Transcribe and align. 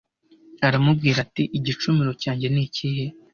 aramubwira 0.67 1.17
ati 1.25 1.43
“igicumuro 1.57 2.11
cyanjye 2.21 2.47
ni 2.53 2.61
ikihe?” 2.67 3.05